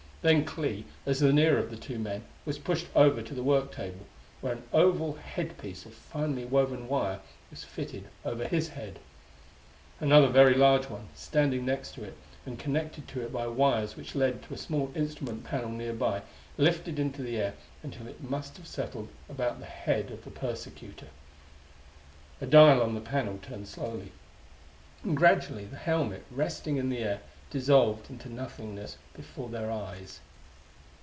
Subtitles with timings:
[0.23, 3.71] Then Clee, as the nearer of the two men, was pushed over to the work
[3.71, 4.05] table,
[4.39, 8.99] where an oval head piece of finely woven wire was fitted over his head.
[9.99, 14.13] Another very large one, standing next to it, and connected to it by wires which
[14.13, 16.21] led to a small instrument panel nearby,
[16.55, 21.07] lifted into the air until it must have settled about the head of their persecutor.
[22.39, 24.11] A dial on the panel turned slowly.
[25.03, 30.21] And gradually the helmet resting in the air dissolved into nothingness before their eyes.